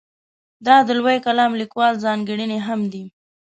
دا 0.65 0.75
د 0.87 0.89
لویو 0.99 1.23
کالم 1.25 1.51
لیکوالو 1.61 2.01
ځانګړنې 2.05 2.59
هم 2.67 2.79
دي. 2.93 3.05